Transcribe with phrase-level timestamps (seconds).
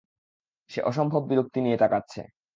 [0.69, 2.21] সে অসম্ভব বিরক্তি নিয়ে তাকাচ্ছে।